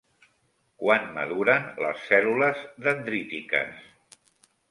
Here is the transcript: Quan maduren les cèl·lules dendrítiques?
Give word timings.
Quan 0.83 1.03
maduren 1.17 1.67
les 1.83 2.01
cèl·lules 2.07 2.65
dendrítiques? 2.87 3.87